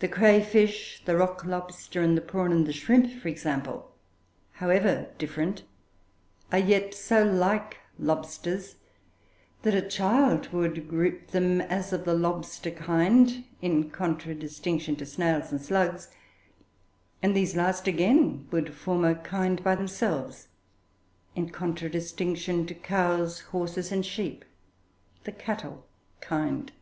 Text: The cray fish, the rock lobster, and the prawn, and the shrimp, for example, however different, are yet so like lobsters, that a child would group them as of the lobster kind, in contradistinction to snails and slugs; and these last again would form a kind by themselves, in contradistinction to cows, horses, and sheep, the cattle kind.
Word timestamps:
The 0.00 0.08
cray 0.08 0.42
fish, 0.42 1.02
the 1.04 1.16
rock 1.16 1.44
lobster, 1.44 2.02
and 2.02 2.16
the 2.16 2.20
prawn, 2.20 2.50
and 2.50 2.66
the 2.66 2.72
shrimp, 2.72 3.12
for 3.22 3.28
example, 3.28 3.92
however 4.54 5.12
different, 5.18 5.62
are 6.50 6.58
yet 6.58 6.92
so 6.94 7.22
like 7.22 7.76
lobsters, 7.96 8.74
that 9.62 9.72
a 9.72 9.88
child 9.88 10.48
would 10.52 10.88
group 10.88 11.28
them 11.28 11.60
as 11.60 11.92
of 11.92 12.04
the 12.04 12.12
lobster 12.12 12.72
kind, 12.72 13.44
in 13.62 13.88
contradistinction 13.90 14.96
to 14.96 15.06
snails 15.06 15.52
and 15.52 15.60
slugs; 15.62 16.08
and 17.22 17.36
these 17.36 17.54
last 17.54 17.86
again 17.86 18.48
would 18.50 18.74
form 18.74 19.04
a 19.04 19.14
kind 19.14 19.62
by 19.62 19.76
themselves, 19.76 20.48
in 21.36 21.50
contradistinction 21.50 22.66
to 22.66 22.74
cows, 22.74 23.38
horses, 23.42 23.92
and 23.92 24.04
sheep, 24.04 24.44
the 25.22 25.30
cattle 25.30 25.86
kind. 26.20 26.72